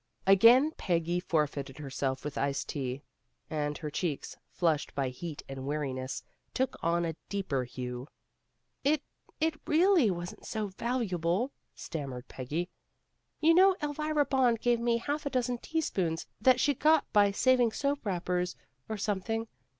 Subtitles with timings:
[0.25, 3.03] Again Peggy forfeited herself with iced tea,
[3.51, 6.23] and her cheeks, flushed by heat and weariness,
[6.55, 8.07] took on a deeper hue.
[8.83, 9.03] "It
[9.39, 12.67] it really wasn't so valuable," stammered Peggy.
[13.41, 17.71] "You know Elvira Bond gave me half a dozen teaspoons that she got by saving
[17.71, 18.55] soap wrappers
[18.89, 19.47] or some thing.